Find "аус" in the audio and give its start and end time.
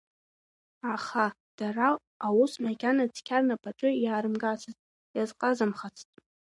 2.25-2.53